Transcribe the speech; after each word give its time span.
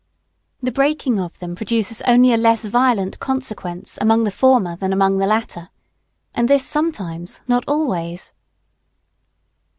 The 0.63 0.71
breaking 0.71 1.19
of 1.19 1.37
them 1.37 1.53
produces 1.53 2.01
only 2.07 2.33
a 2.33 2.35
less 2.35 2.65
violent 2.65 3.19
consequence 3.19 3.99
among 4.01 4.23
the 4.23 4.31
former 4.31 4.75
than 4.75 4.91
among 4.91 5.19
the 5.19 5.27
latter, 5.27 5.69
and 6.33 6.47
this 6.47 6.65
sometimes, 6.65 7.41
not 7.47 7.63
always. 7.67 8.33